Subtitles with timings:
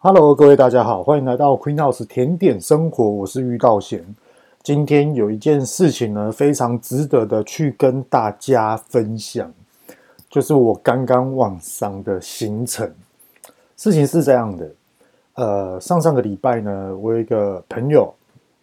[0.00, 4.14] Hello，各位大家好，欢迎来到 Queen House 甜点生活，我是玉道贤。
[4.62, 9.52] 今天有一件事情呢，非常值得的去跟大家分享，
[10.30, 12.88] 就是我刚刚往上的行程。
[13.76, 14.70] 事情是这样的，
[15.34, 18.14] 呃，上上个礼拜呢，我有一个朋友，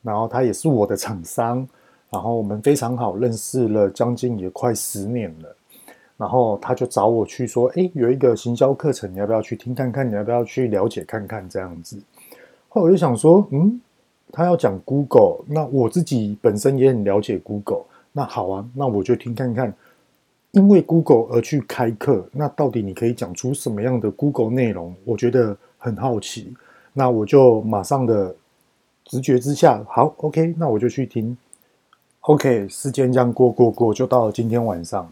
[0.03, 1.67] 然后他也是我的厂商，
[2.09, 5.53] 然后我们非常好，认识了将近也快十年了。
[6.17, 10.09] 然后他就找我去说：“哎，有一个行销课程，你要不要去听看看？
[10.09, 11.47] 你要不要去了解看看？
[11.49, 11.99] 这样子。”
[12.69, 13.81] 后来我就想说：“嗯，
[14.31, 19.73] 他要讲 Google，那我自己本身也很了解 Google，那好啊，那我就听看看。
[20.51, 24.95] 因为 Google 而去开课，那到底你可以讲出什么样的 Google 内容？
[25.03, 26.53] 我觉得很好奇。
[26.93, 28.33] 那我就马上的
[29.03, 31.37] 直觉之下，好，OK，那我就去听。
[32.21, 35.11] OK，时间这样过过过，就到了今天晚上。”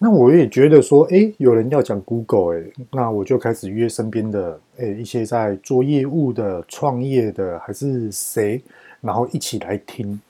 [0.00, 8.62] 那我也觉得说，诶，有人要讲 Google，诶，那我就开始约身边的，诶，一些在做业务的、创业的，还是谁，
[9.00, 10.20] 然后一起来听。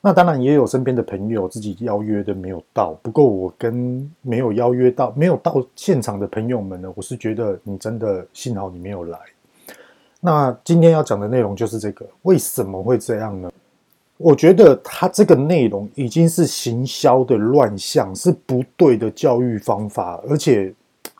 [0.00, 9.18] 那当然也有身边的朋友自己邀约的没有到，不过我跟没有邀约到、没有到现场的朋友们呢，我是觉得你真的幸好你没有来。
[10.20, 13.52] 那今天要讲的内容就是这个，为什么会这样呢？
[14.16, 20.72] 我觉得他这个内容已经是行销的乱象，是不对的教育方法，而且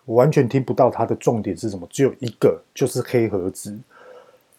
[0.04, 3.76] 我完全听不到他的重点是什么，只有一个，就是黑盒子。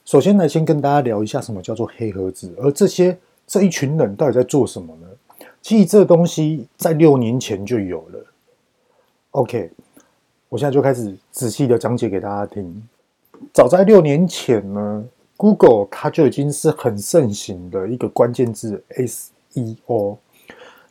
[0.03, 5.07] 首先来先跟大家聊一下什么叫做黑盒子，而这些这一群人到底在做什么呢？
[5.61, 8.25] 其实这东西在六年前就有了。
[9.31, 9.71] OK，
[10.49, 12.83] 我现在就开始仔细的讲解给大家听。
[13.53, 15.05] 早在六年前呢。
[15.37, 20.17] Google 它就已经是很盛行的一个关键字 SEO，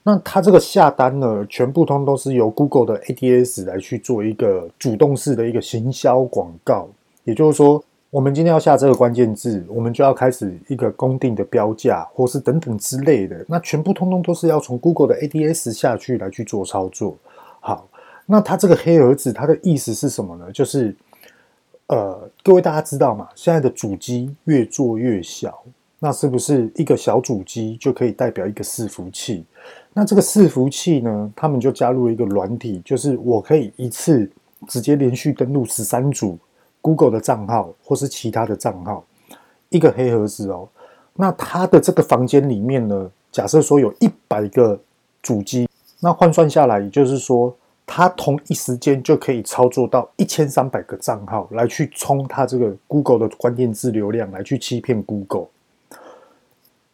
[0.02, 6.88] 那它这个下单呢，全部通都是由 Google 的 ADS 来去做一个主动式的一个行销广告。
[7.24, 17.16] 也就是说，我们今天要下这个关键字，我们就要开始一个公定的标价，或是等等之类的，那全部通通都是要从 Google 的 ADS 下去来去做操作。
[17.60, 17.88] 好，
[18.26, 20.52] 那它这个黑盒子，它的意思是什么呢？
[20.52, 20.94] 就是。
[21.88, 23.28] 呃，各位大家知道吗？
[23.34, 25.62] 现在的主机越做越小，
[25.98, 29.44] 那是不是一个小主机就可以代表一个伺服器？
[29.92, 34.30] 那这个伺服器呢，他们就加入一个软体，就是我可以一次
[34.66, 36.38] 直接连续登录十三组
[36.80, 39.04] Google 的账号或是其他的账号，
[39.68, 40.66] 一个黑盒子哦。
[41.12, 44.80] 那它的这个房间里面呢，假设说有一百个
[45.20, 45.68] 主机，
[46.00, 47.54] 那换算下来，也就是说。
[47.86, 55.48] 他同一时间就可以操作到一千三百个账号来去冲他这个 Google 的关键字流量，来去欺骗 Google。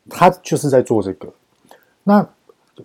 [0.09, 1.29] 他就是在做这个。
[2.03, 2.27] 那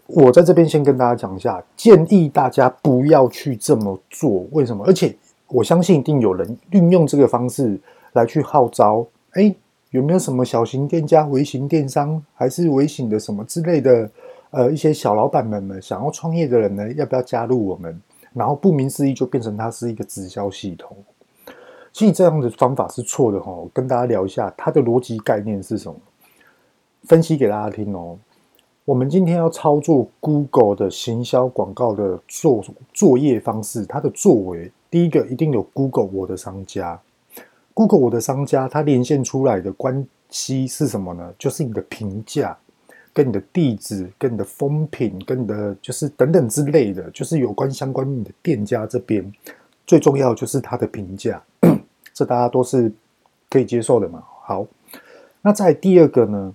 [0.06, 4.46] 我在这边先跟大家讲一下，建议大家不要去这么做。
[4.52, 4.86] 为什么？
[4.86, 5.16] 而且
[5.48, 7.80] 我相信一定有人运用这个方式
[8.14, 9.06] 来去号召。
[9.32, 9.54] 哎，
[9.90, 14.10] 有没有什么小型店家、微型电商，还是微型的什么之类的？
[14.56, 18.02] 呃，一些小老板们们想要创业的人呢，要不要加入我们？
[18.32, 20.96] 然后不明思义就变成它是一个直销系统。
[21.92, 23.54] 其实这样的方法是错的哈。
[23.74, 26.00] 跟大家聊一下它的逻辑概念是什么，
[27.04, 28.18] 分析给大家听哦。
[28.86, 32.64] 我们今天要操作 Google 的行销广告的作
[32.94, 36.98] 作业方式，它的作为，第一个一定有 Google 我的商家
[37.74, 41.34] ，Google 我的商家，它连线出来的关系是什么呢？
[41.38, 42.58] 就是你的评价。
[43.16, 49.32] 跟你的地址、跟你的风评、跟你的就是等等之类的，就是有关相关你的店家这边，
[49.88, 51.42] 最重要就是它的评价，
[52.14, 52.92] 这大家都是
[53.50, 54.22] 可以接受的嘛。
[54.42, 54.68] 好，
[55.42, 56.54] 那在第二个呢，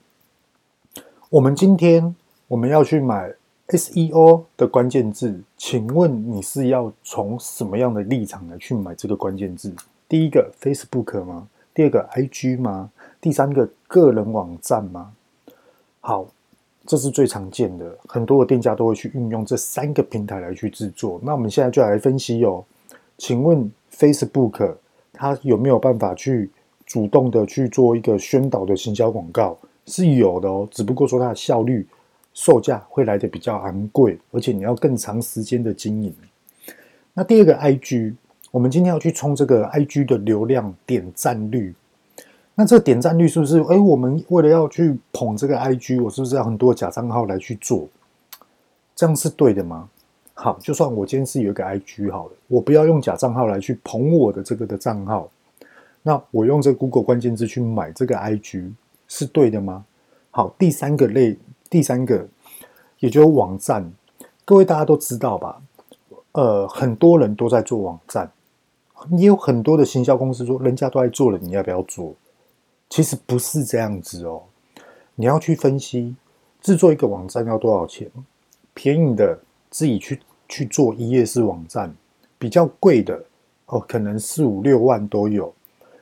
[1.31, 2.15] 我们今天
[2.47, 3.32] 我们要去买
[3.69, 9.75] SEO 的关键字，请问你是要从什么样的立场来去买这个关键字？
[10.06, 11.48] 第一个 Facebook 吗？
[11.72, 12.91] 第二个 IG 吗？
[13.19, 15.15] 第三个个人网站吗？
[16.00, 16.28] 好。
[16.91, 21.21] 这是最常见的，很多的店家都会去运用这三个平台来去制作。
[21.23, 22.65] 那我们现在就来分析哦，
[23.17, 24.75] 请问 Facebook
[25.12, 26.51] 它有没有办法去
[26.84, 29.57] 主动的去做一个宣导的行销广告？
[29.87, 31.87] 是有的哦，只不过说它的效率、
[32.34, 36.13] 售价会来得比较昂贵，而且你要更长时间的经营。
[37.15, 38.15] 那第二个 IG，
[38.51, 41.72] 我们今天要去冲这个 IG 的流量点赞率。
[42.55, 43.61] 那这个点赞率是不是？
[43.63, 47.89] 哎，我们为了要去捧这个 IG，我是不是要很多假账号来去做？
[48.95, 49.89] 这样是对的吗？
[50.35, 55.31] 好，就算我今天是有一个 IG 好了，我不要用假账号来去捧我的这个的账号，
[56.03, 58.71] 那我用这 Google 关键字去买这个 IG
[59.09, 59.85] 是对的吗？
[60.31, 61.39] 好，第三个类，
[61.71, 62.27] 第三个
[62.99, 63.91] 也就是网站，
[64.45, 65.63] 各位大家都知道吧？
[66.33, 68.31] 呃，很多人都在做网站。
[69.17, 72.15] 也有很多的行销公司说，人家都在做了，你要不要做？
[72.91, 74.42] 其实不是这样子哦。
[75.15, 76.15] 你要去分析，
[76.60, 78.10] 制作一个网站要多少钱？
[78.75, 79.39] 便宜的
[79.71, 81.95] 自己去去做一页式网站，
[82.39, 83.25] 比较贵的
[83.66, 85.54] 哦，可能四五六万都有。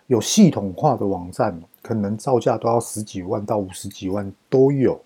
[0.06, 4.99] 有系统化的网站，可能造价都要十几万到五十几万都有，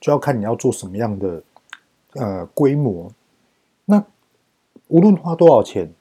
[0.00, 1.42] 就要看你要做什么样的
[2.14, 3.12] 呃规模。
[3.84, 4.02] 那
[4.88, 5.92] 无论花多少钱，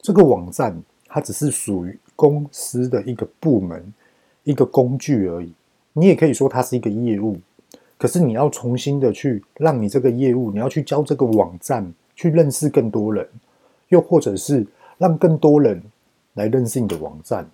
[0.00, 3.94] 这个网站它只是属于公司的一个部门、
[4.48, 5.52] 一个工具而已。
[5.92, 7.36] 你也可以说它是一个业务，
[7.98, 13.28] 可是你要重新的去让你这个业务，你要去教这个网站去认识更多人，
[13.88, 14.66] 又或者是
[14.96, 15.82] 让更多人
[16.34, 17.46] 来认识你的网站。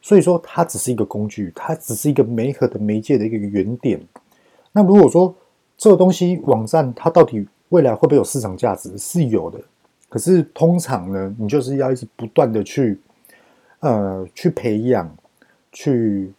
[0.00, 4.00] 所以说，它只是一个工具，它只是一个媒合的媒介的一个原点。
[4.72, 5.34] 那如果说
[5.76, 8.96] 这个东西网站，它到底未来会不会有市场价值？
[8.96, 9.58] 是有的。
[10.08, 12.98] 可是通常呢，你就是要一直不断的去，
[13.80, 15.10] 呃，去培养，
[15.72, 16.32] 去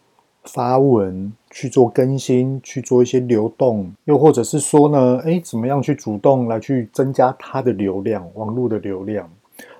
[0.44, 9.30] 发文，去做更新，去做一些流动，又或者是说呢，哎，怎么样去主动来去增加它的流量，网络的流量。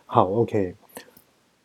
[0.07, 0.75] 好，OK，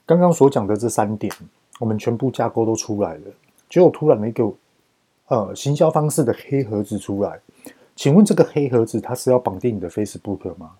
[0.05, 1.31] 刚刚所讲的这三点。
[1.79, 3.21] 我们全部架构都出来了，
[3.69, 4.51] 结果突然一个
[5.27, 7.39] 呃行销方式的黑盒子出来，
[7.95, 10.71] 请问这个黑盒子它是要绑定你的 Facebook 吗？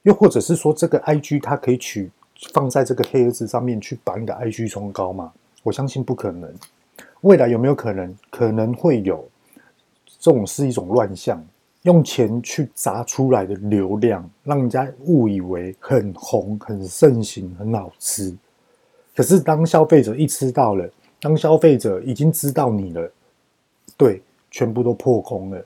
[0.00, 2.10] 又或者是说这个 IG 它可以取
[2.54, 5.30] 放在这个黑盒子上面去把你的 IG 冲高吗？
[5.64, 6.48] 我相信不可能。
[7.22, 8.14] 未来有没有可能？
[8.30, 9.28] 可能会有。
[10.20, 11.44] 这种是一种乱象，
[11.82, 18.34] 用钱去砸出来的流量，让人家误以为很红、很盛行、很好吃。
[19.14, 20.88] 可是，当消费者一吃到了，
[21.20, 23.12] 当消费者已经知道你了，
[23.98, 25.62] 对，全部都破空了。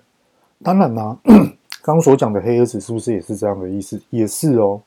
[0.62, 1.17] 当然啦，
[1.83, 4.00] 刚刚所讲的黑盒子是不是也是这样的意思？
[4.11, 4.81] 也是哦。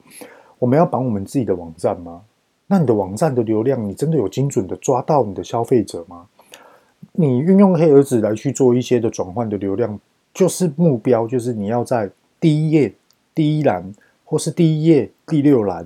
[0.60, 2.22] 我们要绑我们自己的网站吗？
[2.72, 6.26] 那你的网站的流量，你真的有精准的抓到你的消费者吗？
[7.12, 10.00] 你运用黑盒子来去做一些的转换的流量，
[10.34, 12.10] 就是目标，就是你要在
[12.40, 12.94] 第一页
[13.36, 15.86] 第一栏，或是第一页第六栏，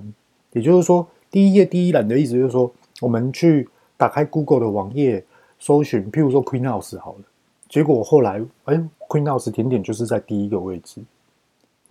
[0.52, 1.04] 也就是说。
[1.28, 5.22] 第一页第一栏的意思就是说，我们去打开 Google 的网页
[5.58, 7.24] 搜寻，譬如说 Queen House 好了，
[7.68, 8.74] 结果后来，哎
[9.08, 11.02] ，Queen House 甜点就是在第一个位置，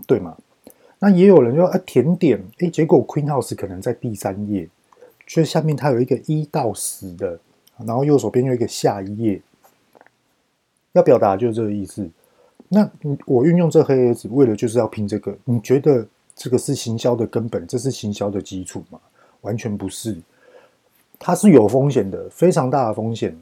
[0.08, 0.36] 对吗？
[0.98, 4.68] 那也有人说，哎，甜点，哎，结果 Queen House 可能在第三页，
[5.28, 7.40] 所以下面它有一个一到十的，
[7.78, 9.42] 然后右手边有一个下一页，
[10.94, 12.10] 要表达就是这个意思。
[12.68, 12.90] 那
[13.26, 16.06] 我运用这黑盒子，为了就是要拼这个，你觉得
[16.36, 19.00] 这个是行销的根本，这是行销的基础吗？
[19.42, 20.18] 完全不是，
[21.20, 23.40] 它是有风险的，非常大的风险。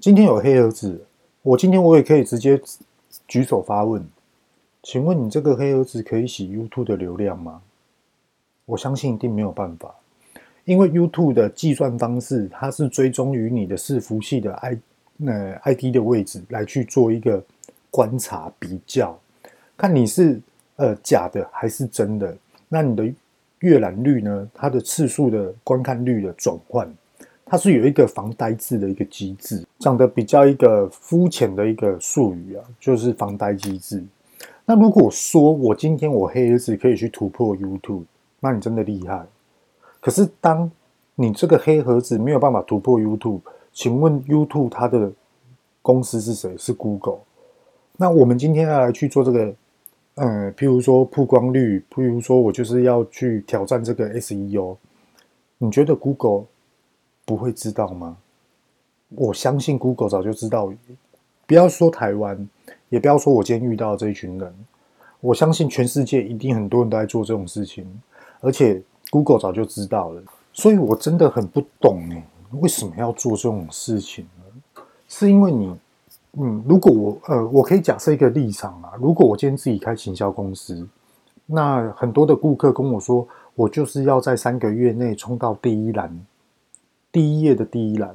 [0.00, 1.04] 今天有黑盒子，
[1.42, 2.60] 我今天我也可以直接
[3.26, 4.06] 举手发问，
[4.82, 7.62] 请问你这个黑盒子可以洗 YouTube 的流量吗？
[8.66, 9.94] 我相信一定没有办法，
[10.64, 14.78] 因为 YouTube 的计算方式，它是追踪于你的伺服器的 I
[15.26, 17.42] 呃 ID 的位置来去做一个
[17.90, 19.18] 观察比较，
[19.76, 20.40] 看你是
[20.76, 22.36] 呃假的还是真的，
[22.68, 23.12] 那你的。
[23.60, 24.48] 阅览率呢？
[24.54, 26.90] 它的次数的观看率的转换，
[27.44, 34.02] 它是有一个防呆滞的一个机制，讲的比较一个肤浅的一个术语啊，就是防呆机制。
[34.64, 38.04] 那如果说我今天我黑子可以去突破 YouTube，
[38.40, 39.26] 那你真的厉害。
[40.00, 40.70] 可是当
[41.14, 43.40] 你这个黑盒子没有办法突破 YouTube，
[43.72, 45.12] 请问 YouTube 它的
[45.82, 46.56] 公司是谁？
[46.56, 47.20] 是 Google。
[47.96, 49.54] 那我们今天要来去做这个。
[50.16, 54.76] 嗯，譬如说曝光率，譬如说我就是要去挑战这个 SEO，
[55.56, 56.44] 你觉得 Google
[57.24, 58.18] 不会知道吗？
[59.10, 60.70] 我相信 Google 早就知道。
[61.46, 62.46] 不要说台湾，
[62.90, 64.54] 也不要说我今天遇到这一群人，
[65.20, 67.86] 我相信全世界一定很多人都在做这种事情，
[68.40, 70.22] 而且 Google 早就知道了。
[70.52, 72.26] 所以我真的很不懂哎，
[72.60, 74.82] 为什么要做这种事情呢？
[75.08, 75.76] 是因为你？
[76.38, 78.92] 嗯，如果我呃，我可以假设一个立场啊。
[79.00, 80.86] 如果我今天自己开行销公司，
[81.46, 83.26] 那很多的顾客跟我说，
[83.56, 86.24] 我就是要在三个月内冲到第一栏，
[87.10, 88.14] 第一页的第一栏。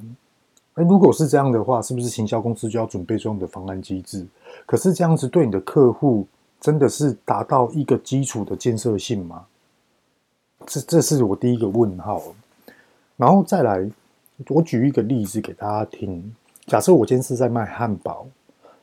[0.76, 4.26] 哎，如果是这样的话，是不是行销公司就要准备这样的方案机制？
[4.66, 6.26] 可是这样子对你的客户
[6.62, 9.46] 真的是达到一个基础的建设性吗？
[10.68, 12.22] 这这是我第一个问号。
[13.18, 13.90] 然后再来，
[14.48, 16.36] 我举一个例子给大家听。
[16.68, 18.26] 假设我今天是在卖汉堡，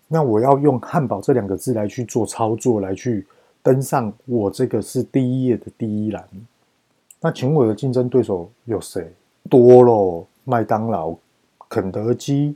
[0.08, 3.26] 那我要用汉堡这两个字来去做操作，来去
[3.62, 6.24] 登上我这个是第一页的第一栏。
[7.20, 9.12] 那请问我的竞争对手有谁？
[9.50, 11.14] 多咯，麦当劳、
[11.68, 12.54] 肯德基，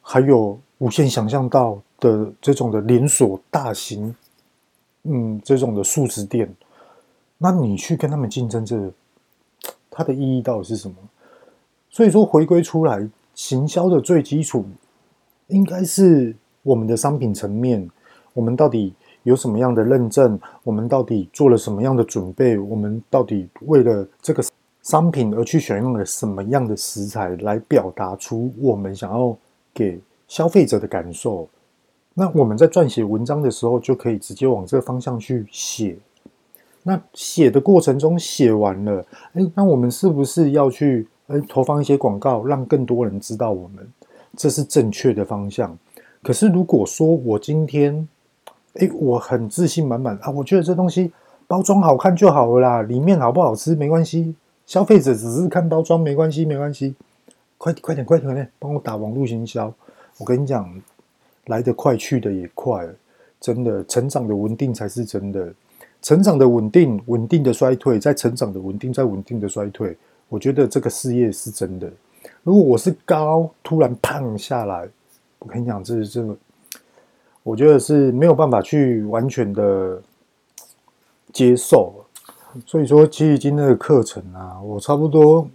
[0.00, 4.14] 还有无限想象到的这种的连锁大型，
[5.02, 6.48] 嗯，这种的速食店。
[7.42, 8.92] 那你去跟他们竞争，这个
[9.90, 10.94] 它的意义到底是什么？
[11.88, 14.66] 所以说，回归出来，行销的最基础
[15.46, 17.90] 应该是我们的商品层面，
[18.34, 18.92] 我们到底
[19.22, 20.38] 有什么样的认证？
[20.62, 22.58] 我们到底做了什么样的准备？
[22.58, 24.44] 我们到底为了这个
[24.82, 29.34] 商品而去选用了什么样的食材来表达出我们想要
[29.72, 31.48] 给消费者的感受？
[32.12, 35.96] 那我们在撰写文章的时候，就可以直接往这个方向去写。
[36.82, 41.06] 那写的过程中写完了，诶，那我们是不是要去
[41.48, 43.86] 投放一些广告，让更多人知道我们？
[44.36, 45.76] 这是正确的方向。
[46.22, 48.08] 可是如果说我今天，
[48.74, 51.12] 哎，我很自信满满啊，我觉得这东西
[51.46, 54.34] 包装好看就好了啦，里面好不好吃没关系，
[54.66, 56.94] 消费者只是看包装没关系，没关系。
[57.58, 59.72] 快，快点，快点，快点，帮我打网络行销。
[60.18, 60.80] 我跟你讲，
[61.46, 62.88] 来得快去得也快，
[63.38, 65.52] 真的，成长的稳定才是真的。
[66.02, 69.94] 成长的稳定，稳定的衰退，在成长的稳定，在稳定的衰退。
[70.28, 71.90] 我觉得这个事业是真的。
[72.42, 74.88] 如果我是高，突然胖下来，
[75.38, 76.34] 我跟你讲，这是这个，
[77.42, 80.00] 我觉得是没有办法去完全的
[81.32, 81.92] 接受。
[82.64, 85.46] 所以说，其实今天的课程啊，我差不多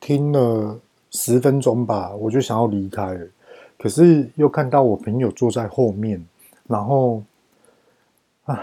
[0.00, 0.78] 听了
[1.10, 3.26] 十分钟吧，我就想要离开了。
[3.78, 6.24] 可是又看到我朋友坐在后面，
[6.66, 7.22] 然后。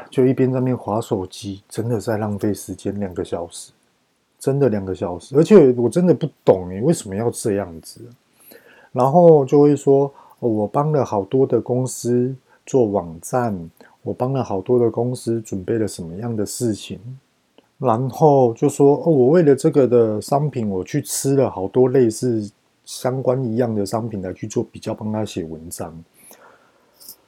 [0.10, 3.72] 就一边在那边滑手机，真的在浪费时间，两个小时，
[4.40, 8.02] 真的两个小时，而且我真的不懂你为什么要这样子？
[8.92, 12.34] 然后就会说，我帮了好多的公司
[12.66, 13.58] 做网站，
[14.02, 17.00] 我帮了好多的公司准备了什么样的事情，
[17.78, 22.50] 然后就说，哦，我为了这个的商品，我去吃了好多类似
[22.86, 25.94] 相关一样的商品来去做比较，帮他写文章。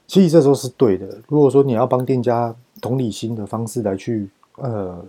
[0.10, 1.06] 其实这时候是对的。
[1.28, 5.06] 如果说你要帮店家同理心的方式来去呃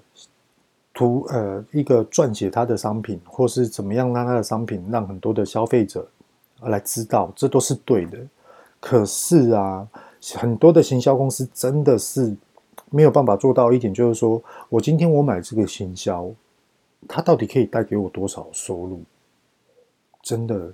[0.93, 6.07] 图呃一个撰写他的商品，或是怎么样让他的商品让很多的消费者
[6.65, 8.19] 来知道，这都是对的。
[8.79, 9.89] 可是啊，
[10.35, 12.37] 很多的行销公司真的是
[12.91, 16.31] 没有办法做到一点，就是说我今天我买这个行销，
[17.09, 19.01] 它到底可以带给我多少收入？
[20.23, 20.71] 真的。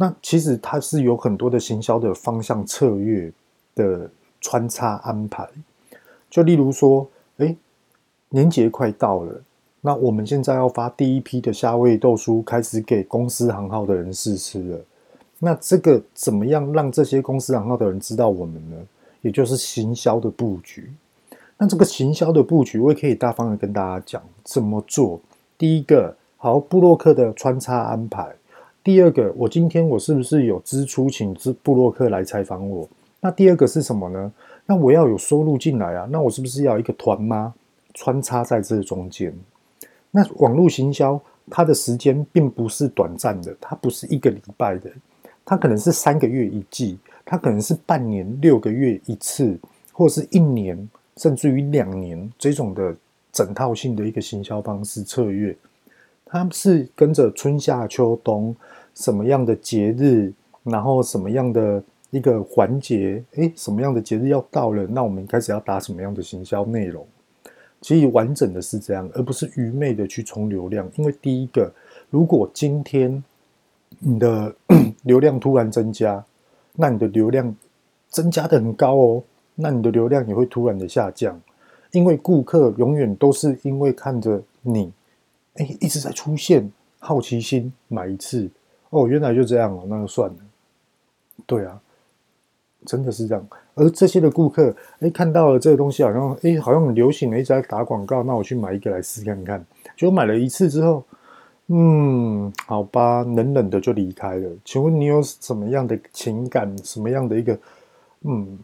[0.00, 3.32] 那其实它是有很多的行销的方向策略
[3.74, 4.08] 的
[4.40, 5.44] 穿插安排，
[6.30, 7.04] 就例如说，
[7.38, 7.56] 哎，
[8.28, 9.42] 年节快到了，
[9.80, 14.78] 那我们现在要发第一批的夏威豆酥，开始给公司行号的人试吃了。
[15.40, 18.76] 那这个怎么样让这些公司行号的人知道我们呢？
[19.22, 20.88] 也就是行销的布局。
[21.56, 25.20] 那这个行销的布局，我也可以大方的跟大家讲怎么做。
[25.58, 28.32] 第一个，好，部落客的穿插安排。
[28.84, 32.88] 第二个，我今天我是不是有支出请支部落客来采访我？
[33.20, 34.32] 那第二个是什么呢？
[34.64, 37.52] 那我要有收入进来啊，那我是不是要一个团吗
[37.94, 39.34] 穿插在这中间？
[40.10, 41.20] 那网络行销
[41.50, 44.90] 它的时间并不是短暂的，它不是一个礼拜的，
[45.44, 49.58] 它可能是三个月一季，它可能是半年六个月一次，
[49.92, 52.94] 或者是一年甚至于两年这种的
[53.32, 55.54] 整套性的一个行销方式策略，
[56.28, 58.54] 它是跟着春夏秋冬。
[58.94, 60.32] 什么样的节日，
[60.64, 61.80] 然后什么样的
[62.10, 67.06] 一个环节，诶，什么样的节日要到了，那我们开始要打什么样的行销内容？
[67.80, 70.90] 其实完整的是这样，而不是愚昧的去冲流量。
[70.96, 71.72] 因为第一个，
[72.10, 73.22] 如果今天
[74.00, 74.52] 你的
[75.04, 76.24] 流量突然增加，
[76.74, 77.54] 那你的流量
[78.08, 79.22] 增加的很高哦，
[79.54, 81.40] 那你的流量也会突然的下降，
[81.92, 84.90] 因为顾客永远都是因为看着你，
[85.58, 88.50] 诶，一直在出现，好奇心买一次。
[88.90, 90.36] 哦，原来就这样了，那就算了。
[91.46, 91.80] 对啊，
[92.86, 93.46] 真的是这样。
[93.74, 99.64] 而这些的顾客，哎，看到了这个东西，好像哎，好像很流行，一直在打广告，那我去买一个来试看看。
[99.96, 101.04] 结果买了一次之后，
[101.66, 104.50] 嗯，好吧，冷冷的就离开了。
[104.64, 107.58] 请问你有什么样的情感，什么样的一个
[108.22, 108.58] 嗯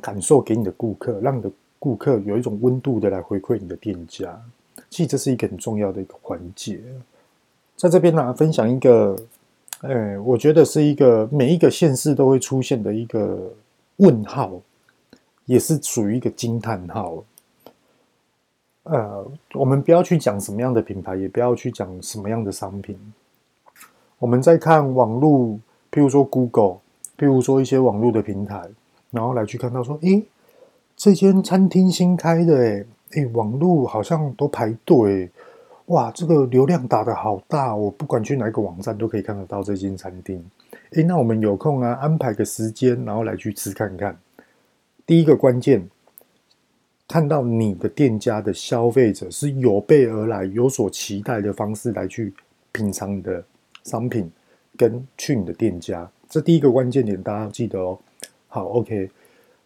[0.00, 4.38] 感受给你的顾客，让你的顾客有一种温度的来回馈你的店家？
[4.92, 6.78] 其实这是一个很重要的一个环节。
[7.76, 9.16] 在这边呢，分享一个。
[9.80, 13.52] 哎，我觉得是一个每一个县市都会出现的一个
[13.96, 14.52] 问号，
[15.44, 17.24] 也是属于一个惊叹号。
[18.84, 22.96] 呃，我们不要去讲什么样的品牌，也不要去讲什么样的商品。
[24.20, 25.58] 我们在看网络，
[25.90, 26.76] 譬如说 Google，
[27.18, 28.62] 譬如说一些网络的平台，
[29.10, 30.22] 然后来去看到说，诶，
[30.96, 35.30] 这间餐厅新开的，诶，诶，网络好像都排队。
[35.86, 40.42] 哇，这个流量打得好大，我不管去哪个网站都可以看得到这间餐厅。
[40.92, 44.16] 诶，那我们有空啊，安排个时间，然后来去吃看看。
[45.04, 45.86] 第一个关键，
[47.08, 52.32] 看到你的店家的消费者是有备而来、有所期待的方式来去
[52.70, 53.44] 品尝你的
[53.82, 54.30] 商品，
[54.78, 57.98] 跟去你的店家，这第一个关键点大家要记得哦。
[58.46, 59.10] 好，OK，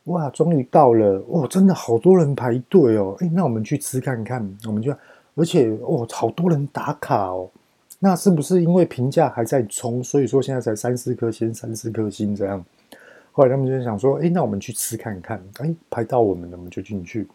[0.07, 3.17] 哇，终于到了，哇，真的好多人排队哦。
[3.21, 4.93] 哎，那我们去吃看看，我们就，
[5.35, 7.49] 而且哦，好多人打卡哦。
[7.99, 12.65] 那是不是因为评价还在冲，所以说现在才三四颗星、三四颗星这样？
[13.33, 15.43] 后来他们就想说，哎，那我们去吃看看。
[15.59, 17.27] 哎，排到我们了，我们就进去，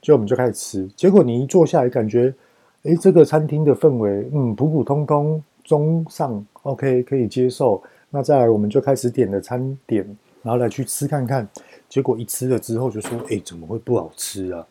[0.00, 0.88] 就我们就开始吃。
[0.96, 2.34] 结果你一坐下来，感觉，
[2.82, 7.80] 诶，这个餐厅的氛围，嗯，普普通通，中上，OK，可以接受。
[8.10, 10.04] 那再来，我们就开始点了餐点，
[10.42, 11.46] 然后来去吃看看。
[11.88, 14.66] 结果一吃了之后，就说，诶，怎么会不好吃啊？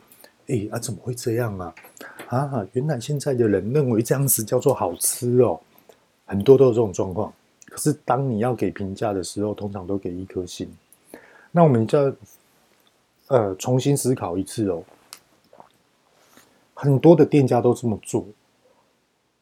[0.48, 1.74] 诶，啊，怎么会这样啊？
[2.27, 5.60] 啊，原来现在的人认为这样子叫做好吃哦，
[6.25, 7.34] 很多都有这种状况。
[7.67, 10.69] 可是当你要给评价的时候，通常都给一颗星。
[11.51, 12.15] 那我们就要
[13.27, 14.84] 呃重新思考一次哦。
[16.74, 18.25] 很多的店家都这么做。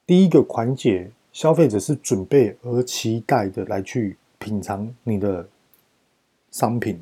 [0.05, 5.47] 第一个环节，消费者是准备而期待的来去品尝你的
[6.51, 7.01] 商品。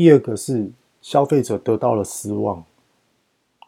[0.00, 0.66] 第二个是
[1.02, 2.64] 消费者得到了失望。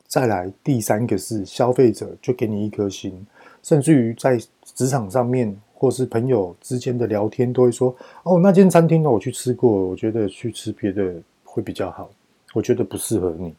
[0.07, 3.27] 再来第三个是消费者就给你一颗心，
[3.63, 12.09] 甚至于在职场上面或是朋友之间的聊天都会说：“哦，那间餐厅呢，我去吃过，我觉得去吃别的会比较好，
[12.55, 13.55] 我觉得不适合你。”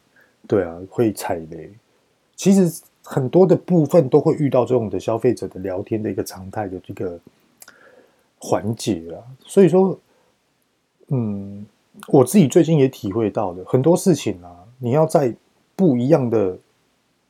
[0.48, 1.70] 对啊，会踩雷。
[2.34, 7.20] 其实很多的部分都会遇到这种的消费者的聊天的一个常态的这个
[8.36, 9.22] 环节啊。
[9.46, 9.96] 所以说，
[11.06, 11.64] 嗯，
[12.08, 15.34] 我自己最近也体会到的很多事情啊，你要在。
[15.76, 16.56] 不一样的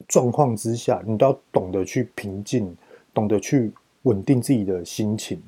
[0.06, 2.76] 状况之下，你都要懂得去平静，
[3.14, 5.42] 懂得去稳定自己的心情，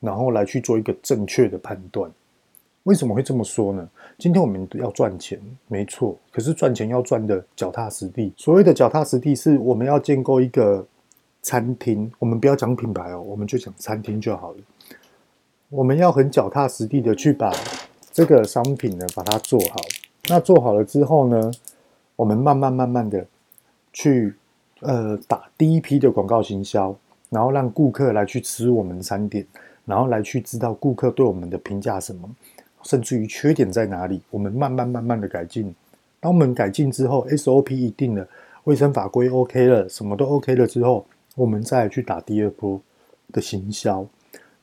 [0.00, 2.10] 然后来去做一个正确的判断。
[2.82, 3.88] 为什么会这么说呢？
[4.18, 8.32] 今天我们要赚钱，没错，可是赚钱要赚的脚踏实地。
[8.36, 10.84] 所谓的脚踏实地，是我们要建构一个
[11.40, 14.58] 餐厅，我们不要讲品牌哦，我们就讲餐厅就好了。
[15.68, 17.52] 我们要很脚踏实地的去把
[18.12, 19.76] 这个商品呢，把它做好。
[20.28, 21.50] 那做好了之后呢，
[22.16, 23.24] 我们慢慢慢慢的
[23.92, 24.34] 去
[24.80, 26.94] 呃打第一批的广告行销，
[27.28, 29.46] 然后让顾客来去吃我们餐点，
[29.84, 32.28] 然后来去知道顾客对我们的评价什么，
[32.82, 35.74] 甚至于缺点在哪里，我们慢慢慢慢的改进。
[36.20, 38.28] 当我们改进之后，SOP 一定了，
[38.64, 42.80] 卫生法规 OK 了，什么都 OK 了之后，我们再去打第二波
[43.32, 44.06] 的行销。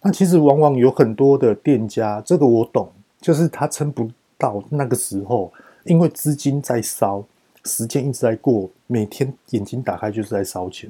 [0.01, 5.51] 那其实往往有很多的店家，这个我懂，就是他撑不到那个时候，
[5.85, 7.25] 因为资金在烧。
[7.65, 10.89] 时间一直在过，每天眼睛打开就是在烧钱，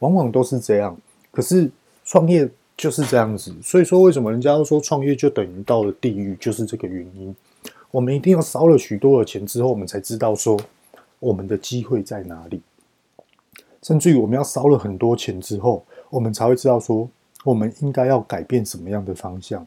[0.00, 0.94] 往往都是这样。
[1.30, 1.70] 可是
[2.04, 7.34] 创业就是这样子，所以说为什么人家都说创业就等于到了地狱，就是这个原因。
[7.90, 10.60] 我们一定要烧了许多的钱之后，我们才知道说
[11.18, 12.60] 我们的机会在哪里。
[13.82, 17.08] 甚至于我们要烧了很多钱之后，我们才会知道说
[17.42, 19.66] 我们应该要改变什么样的方向。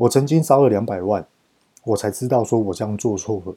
[0.00, 1.26] 我曾经烧了两百万，
[1.84, 3.54] 我才知道说我这样做错了。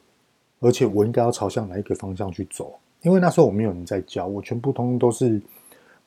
[0.60, 2.74] 而且我应该要朝向哪一个方向去走？
[3.00, 5.40] 因为那时候我没有人在教，我全部通通都是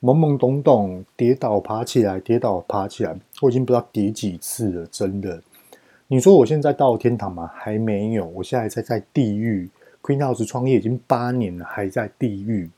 [0.00, 4.86] 懵懵懂懂，跌倒爬起来，跌倒爬起来，我已经不知道跌几次了。
[4.86, 5.42] 真的，
[6.06, 7.50] 你说我现在到天堂吗？
[7.52, 9.68] 还没有，我现在才在地狱。
[10.02, 12.70] Queen House 创业已经八年了，还在地狱。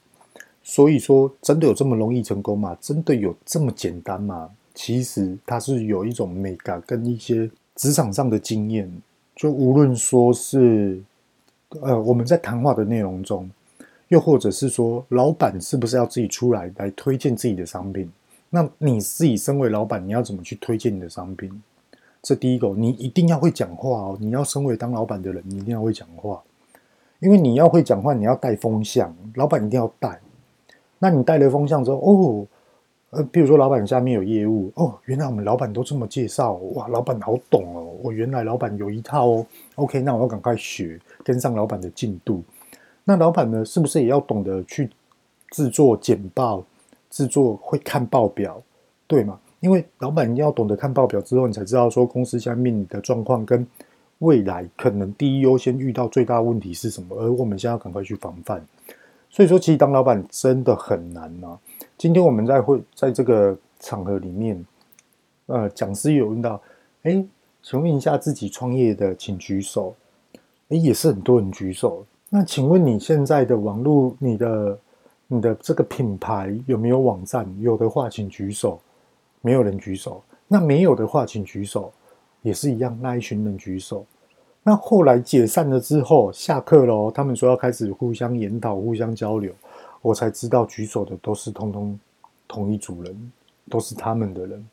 [0.62, 2.74] 所以说，真的有这么容易成功吗？
[2.80, 4.48] 真的有这么简单吗？
[4.82, 8.90] 其实它是有一种美感跟一些职场上的经验，
[9.36, 11.02] 就无论说是。
[11.82, 13.48] 呃，我们在谈话的内容中，
[14.08, 18.10] 又或者是说，老板是不是要自己出来来推荐自己的商品？
[18.48, 21.62] 那你自己身为老板，你要怎么去推荐你的商品？
[22.22, 24.18] 这第一个，你一定要会讲话哦。
[24.18, 26.42] 你要身为当老板的人，你一定要会讲话，
[27.20, 30.18] 因为你要会讲话，你要带风向，老板一定要带。
[30.98, 32.46] 那你带了风向之后，哦。
[33.10, 42.42] 呃，比如说老板下面有业务哦，原来我们老板都这么介绍，哇，老板好懂哦，我原来老板有一套哦，OK，那我要赶快学，跟上老板的进度。
[43.02, 44.88] 那老板呢，是不是也要懂得去
[45.50, 46.64] 制作简报，
[47.10, 48.62] 制作会看报表，
[49.08, 49.40] 对吗？
[49.58, 53.66] 因为老板要懂得看报表之后，你才知道说公司下面的状况跟
[54.20, 58.64] 未来可能第一优先遇到最大问题是什么，而我们现在要赶快去防范。
[59.28, 61.58] 所以说，其实当老板真的很难啊。
[62.00, 64.64] 今天我们在会在这个场合里面，
[65.48, 66.58] 呃，讲师有问到，
[67.02, 67.22] 哎，
[67.62, 69.94] 请问一下自己创业的，请举手。
[70.70, 72.06] 哎，也是很多人举手。
[72.30, 74.78] 那请问你现在的网络，你的
[75.26, 77.46] 你的这个品牌有没有网站？
[77.60, 78.80] 有的话，请举手。
[79.42, 80.22] 没有人举手。
[80.48, 81.92] 那没有的话，请举手。
[82.40, 84.06] 也是一样，那一群人举手。
[84.62, 89.52] 那后来解散了之后，下课喽，他们说要开始互相研讨、互相交流，
[90.02, 91.98] 我才知道举手的都是通通
[92.48, 93.32] 同一组人，
[93.68, 94.66] 都是他们的人。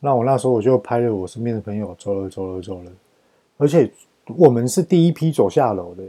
[0.00, 2.90] 那我那时候我就拍了我身边的朋友走了走了走了，
[3.56, 3.90] 而且
[4.36, 6.04] 我们是第一批走下楼的，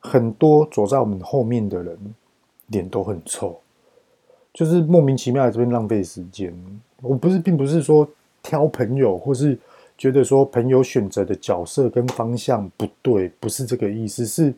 [0.00, 1.98] 很多走在我们后面的人
[2.68, 3.60] 脸都很臭，
[4.52, 6.52] 就是莫名其妙在这边浪费时间。
[7.00, 8.08] 我不是，并不是说
[8.42, 9.58] 挑朋友，或是
[9.98, 14.52] 觉得说朋友选择的角色跟方向不对，不是这个意思，是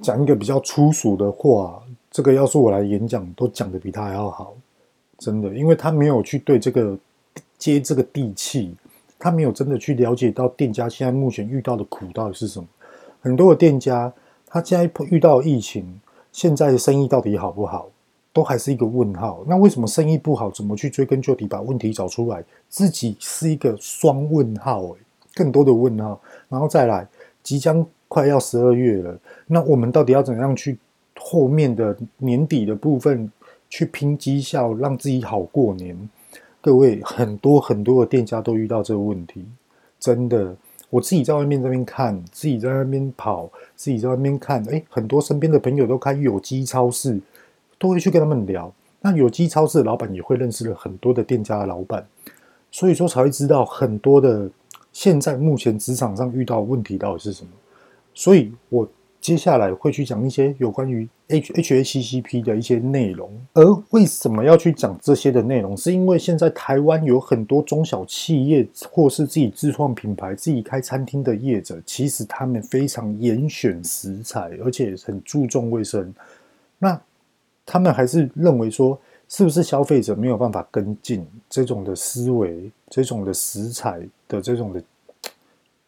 [0.00, 1.82] 讲一个比较粗俗的话。
[2.10, 4.54] 这个要是我来演讲，都讲得比他还要好，
[5.18, 6.98] 真的，因为他没有去对这个。
[7.60, 8.74] 接这个地气，
[9.18, 12.66] 他没有真的去了解到店家现在目前遇到的苦到底是什么。
[13.20, 14.10] 很多的店家，
[14.46, 16.00] 他现在遇到疫情，
[16.32, 17.90] 现在的生意到底好不好，
[18.32, 19.44] 都还是一个问号。
[19.46, 20.50] 那为什么生意不好？
[20.50, 22.42] 怎么去追根究底，把问题找出来？
[22.70, 24.96] 自己是一个双问号，
[25.34, 26.18] 更多的问号。
[26.48, 27.06] 然后再来，
[27.42, 30.78] 即将快要十二月了，那我们到底要怎样去
[31.22, 33.30] 后面的年底的部分
[33.68, 36.08] 去拼绩效，让自己好过年？
[36.62, 39.44] 各位，很多很多的店家都遇到这个问题，
[39.98, 40.56] 真的。
[40.88, 47.20] 我自己在外面这边看，自己在那边跑，自己在外面看，诶，很多身边的朋友都开有机超市，
[47.78, 48.72] 都会去跟他们聊。
[49.00, 52.04] 那有机超市的老板也会认识了很多的店家的老板，
[52.70, 54.50] 所以说才会知道很多的
[54.92, 57.50] 现在目前职场上遇到问题到底是什么。
[58.14, 58.88] 所以我。
[59.20, 65.76] 接下来会去讲一些有关于 H HACCP 的一些内容，而为什么要去讲这些的内容？
[65.76, 76.12] 是因为现在台湾有很多中小企业或是自己自创品牌、自己开餐厅的业者，其实他们非常严选食材，而且很注重卫生。
[76.78, 76.98] 那
[77.66, 84.82] 他们还是认为说，是不是消费者没有办法跟进这种的思维、这种的食材的这种的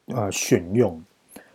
[0.08, 1.02] 呃选用？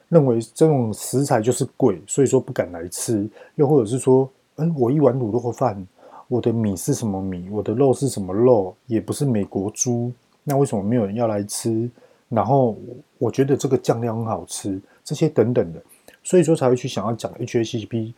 [0.09, 3.29] 认为这种食材就是贵，所以说不敢来吃。
[3.55, 5.85] 又或者是说，嗯，我一碗卤肉饭，
[6.29, 7.49] 我的米是什么米？
[7.49, 8.75] 我的肉是什么肉？
[8.85, 10.11] 也不是美国猪，
[10.43, 11.89] 那为什么没有人要来吃？
[12.29, 12.77] 然后
[13.17, 15.81] 我觉得这个酱料很好吃，这些等等的，
[16.23, 18.13] 所以说才会去想要讲 HACCP。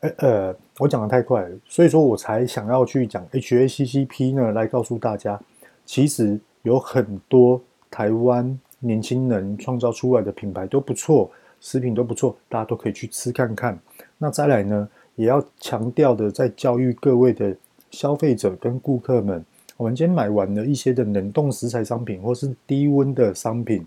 [0.00, 5.40] 呃呃，我讲的太快了，所以说我才想要去讲 HACCP 呢，来告诉大家，
[5.84, 8.58] 其实有很多台湾。
[8.80, 13.78] 年轻人创造出来的品牌都不错，食品都不错，大家都可以去吃看看。
[14.18, 17.56] 那再来呢，也要强调的，在教育各位的
[17.90, 19.44] 消费者跟顾客们，
[19.76, 23.86] 我们今天买完了一些的冷冻食材商品，或是低温的商品，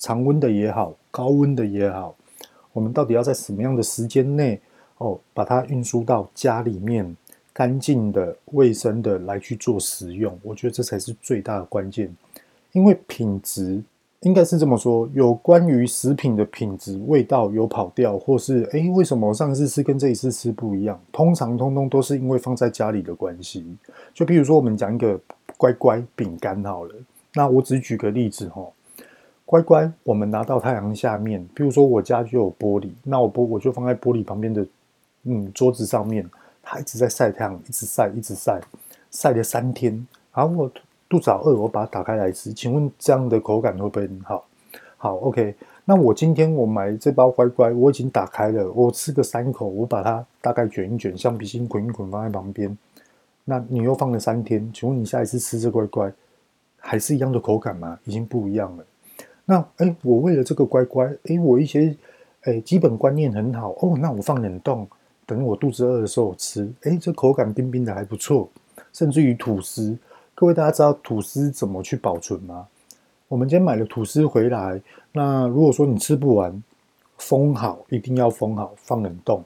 [0.00, 2.14] 常温的也好，高温的也好，
[2.72, 4.60] 我们到底要在什么样的时间内
[4.98, 7.16] 哦，把它运输到家里面，
[7.52, 10.38] 干净的、卫生的来去做使用？
[10.42, 12.14] 我觉得这才是最大的关键。
[12.72, 13.82] 因为品质
[14.20, 21.00] 应该是这么说，有关于食品的品质、味道有跑掉，或是诶，为什么上次吃跟这一次吃不一样？
[21.10, 23.64] 通常通通都是因为放在家里的关系。
[24.12, 25.18] 就比如说，我们讲一个
[25.56, 26.94] 乖乖饼干好了，
[27.34, 28.62] 那我只举个例子哈，
[29.46, 34.66] 乖乖，我们拿到太阳下面，比如说我家就有玻璃，那我玻我就放在玻璃旁边的
[35.24, 36.28] 嗯桌子上面，
[36.62, 38.60] 它一直在晒太阳，一直晒，一直晒，
[39.10, 40.70] 晒了三天，然后我。
[41.10, 42.52] 肚子好饿，我把它打开来吃。
[42.52, 44.46] 请问这样的口感会不会很好？
[44.96, 45.52] 好，OK。
[45.84, 52.78] 那我今天我买这包乖乖，我已经打开了，我吃个三口，我把它大概卷一卷，橡皮筋捆一捆放在旁边。
[53.44, 56.12] 那你又放了三天，请问你下一次吃这乖乖
[56.78, 57.98] 还是一样的口感吗？
[58.04, 58.84] 已经不一样了。
[59.44, 61.92] 那哎，我为了这个乖乖，哎，我一些
[62.42, 64.86] 诶基本观念很好哦，那我放冷冻，
[65.26, 68.48] 等我肚子饿的时候我吃，哎，这口感冰冰的还不错，
[68.92, 69.98] 甚至于吐司。
[70.40, 72.66] 各位大家知道吐司怎么去保存吗？
[73.28, 74.80] 我们今天买了吐司回来，
[75.12, 76.62] 那如果说你吃不完，
[77.18, 79.44] 封好，一定要封好，放冷冻。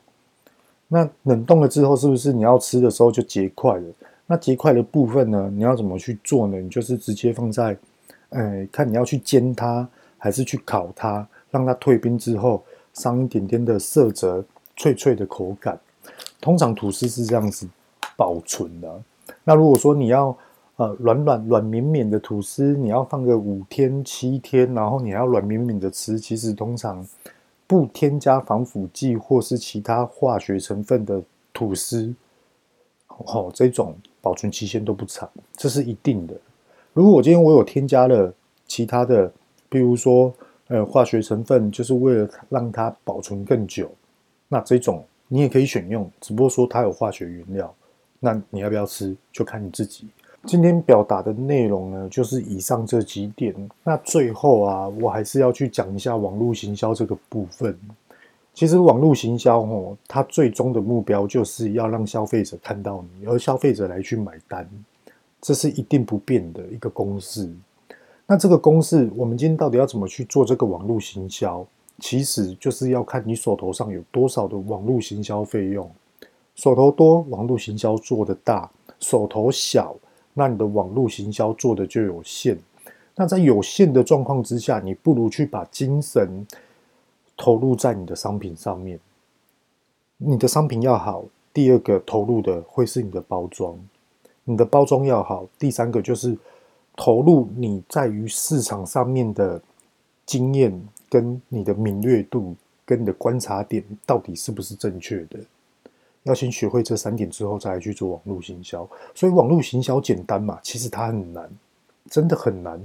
[0.87, 3.93] 那冷冻了之后，是不是你要吃的时候就结块了？
[4.29, 6.61] 那结块的部分呢，你要怎么去做呢？
[6.61, 7.77] 你就是直接放在，
[8.29, 14.45] 哎，看你要去煎它，还是去烤它，让它退冰之后，上一点点的色泽，
[14.77, 15.77] 脆脆的口感。
[16.41, 17.69] 通常吐司是这样子
[18.17, 19.03] 保存的。
[19.43, 20.37] 那如果说你要
[20.77, 26.19] 呃，软软软绵绵的吐司，你要放个五天七天，然后你要软绵绵的吃。
[26.19, 27.07] 其实通常
[27.67, 32.13] 不添加防腐剂或是其他化学成分的吐司，
[33.07, 36.35] 哦，这种保存期限都不长，这是一定的。
[36.93, 38.35] 如果我今天我有添加了
[38.67, 39.33] 其他的，
[39.69, 40.35] 比如说
[40.67, 43.89] 呃化学成分，就是为了让它保存更久，
[44.49, 47.73] 那这种你也可以选用，只不过说它有化学原料，
[48.19, 50.09] 那你要不要吃就看你自己。
[50.47, 53.55] 今天表达的内容呢，就是以上这几点。
[53.83, 57.77] 那最后啊，我还是要去讲一下网络行销这个部分。
[58.53, 64.69] 其实网络行销哦，它最终的目标就是要让消费者看到你，而消费者来去买单，
[65.41, 67.51] 这是一定不变的一个公式。
[68.27, 71.67] 那这个公式，我们今天到底要怎么去做这个网络行销？
[72.01, 75.91] 其实就是要看你手头上有多少的网络行销费用。
[76.55, 79.97] 手头多，网络行销做得大；手头小。
[80.35, 82.59] 那你的网络行销做的就有限，
[83.17, 86.47] 那在有限的状况之下，你不如去把精神
[87.37, 88.99] 投入在你的商品上面。
[90.17, 93.79] 你的商品要好，第二个投入的会是你的包装，
[94.45, 96.37] 你的包装要好，第三个就是
[96.97, 99.61] 投入你在于市场上面的
[100.27, 105.39] 经验，跟你的敏锐度，跟你的观察点到底是不是正确的。
[106.25, 108.87] 要先学会这三点之后，再来去做网络行销。
[109.15, 110.59] 所以网络行销简单嘛？
[110.63, 111.49] 其实它很难，
[112.11, 112.81] 真的很难。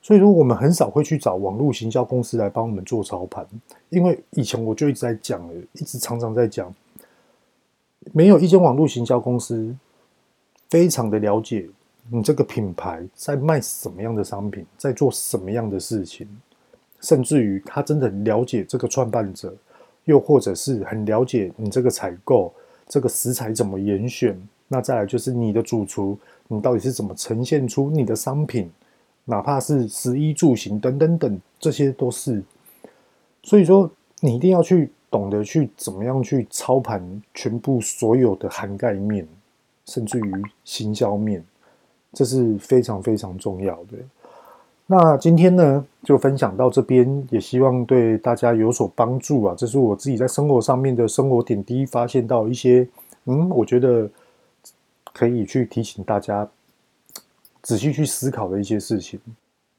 [0.00, 3.46] 所以说，我们很少会去找网络行销公司来帮我们做操盘，
[3.88, 5.40] 因为以前我就一直在讲，
[5.74, 6.74] 一直常常在讲，
[8.12, 9.74] 没有一间网络行销公司
[10.68, 11.68] 非常的了解
[12.10, 16.28] 你这个品牌在卖什么样的商品，在做什么样的事情，
[17.00, 19.54] 甚至于他真的了解这个创办者，
[20.04, 22.52] 又或者是很了解你这个采购。
[22.88, 24.40] 这个食材怎么严选？
[24.68, 26.18] 那再来就是你的主厨，
[26.48, 28.70] 你到底是怎么呈现出你的商品？
[29.24, 32.42] 哪怕是食衣住行等等等，这些都是。
[33.42, 33.90] 所以说，
[34.20, 39.26] 你一定要去懂得去怎么样去操盘全部所有的涵盖面，
[39.86, 40.32] 甚至于
[40.64, 41.44] 行销面，
[42.12, 43.98] 这是非常非常重要的。
[44.94, 49.54] 那今天呢，就分享到这边，也希望对大家有所帮助啊！
[49.56, 52.86] 这是我自己在生活上面的生活点滴，发现到一些，
[53.24, 54.06] 嗯，我觉得
[55.14, 56.46] 可以去提醒大家
[57.62, 59.18] 仔细去思考的一些事情。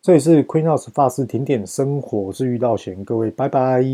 [0.02, 3.86] 这里是 Queen House 法式甜点生活，是遇到贤，各位拜拜。